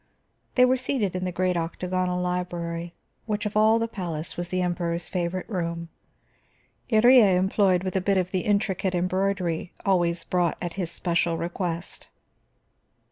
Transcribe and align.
They 0.55 0.65
were 0.65 0.77
seated 0.77 1.15
in 1.15 1.25
the 1.25 1.31
great 1.31 1.55
octagonal 1.55 2.19
library, 2.19 2.95
which 3.27 3.45
of 3.45 3.55
all 3.55 3.77
the 3.77 3.87
palace 3.87 4.35
was 4.35 4.49
the 4.49 4.59
Emperor's 4.63 5.07
favorite 5.07 5.47
room, 5.47 5.89
Iría 6.91 7.35
employed 7.37 7.83
with 7.83 7.95
a 7.95 8.01
bit 8.01 8.17
of 8.17 8.31
the 8.31 8.39
intricate 8.39 8.95
embroidery 8.95 9.73
always 9.85 10.23
brought 10.23 10.57
at 10.59 10.73
his 10.73 10.89
especial 10.89 11.37
request. 11.37 12.09